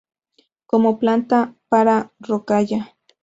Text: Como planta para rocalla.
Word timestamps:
Como 0.65 0.97
planta 1.01 1.53
para 1.69 2.11
rocalla. 2.19 2.81